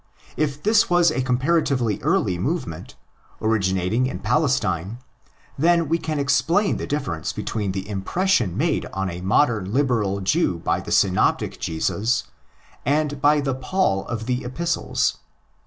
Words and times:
If 0.35 0.63
this 0.63 0.89
was 0.89 1.11
ἃ 1.11 1.23
comparatively 1.27 2.01
early 2.01 2.39
movement, 2.39 2.95
originating 3.39 4.07
in 4.07 4.17
Palestine, 4.17 4.97
then 5.59 5.87
we 5.89 5.99
can 5.99 6.17
explain 6.17 6.77
the 6.77 6.87
difference 6.87 7.31
between 7.31 7.71
the 7.71 7.87
impression 7.87 8.57
made 8.57 8.87
on 8.93 9.11
a 9.11 9.21
modern 9.21 9.71
liberal 9.71 10.19
Jew 10.21 10.57
by 10.57 10.79
the 10.79 10.91
Synoptic 10.91 11.59
Jesus 11.59 12.23
and 12.83 13.21
by 13.21 13.41
the 13.41 13.53
Paul 13.53 14.07
of 14.07 14.25
the 14.25 14.43
Epistles.! 14.43 15.19